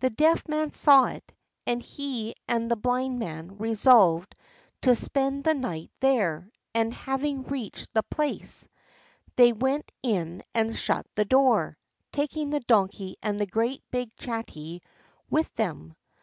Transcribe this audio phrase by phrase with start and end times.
[0.00, 1.30] The Deaf Man saw it,
[1.66, 4.34] and he and the Blind Man resolved
[4.80, 8.66] to spend the night there; and having reached the place,
[9.36, 11.76] they went in and shut the door,
[12.12, 14.80] taking the Donkey and the great big chattee
[15.28, 15.94] with them.